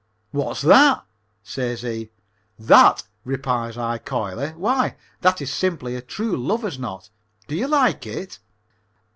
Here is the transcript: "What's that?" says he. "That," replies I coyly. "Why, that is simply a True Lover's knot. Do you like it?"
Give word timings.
"What's 0.31 0.61
that?" 0.61 1.05
says 1.43 1.83
he. 1.83 2.09
"That," 2.57 3.03
replies 3.23 3.77
I 3.77 3.99
coyly. 3.99 4.47
"Why, 4.53 4.95
that 5.19 5.43
is 5.43 5.51
simply 5.53 5.95
a 5.95 6.01
True 6.01 6.35
Lover's 6.35 6.79
knot. 6.79 7.11
Do 7.47 7.55
you 7.55 7.67
like 7.67 8.07
it?" 8.07 8.39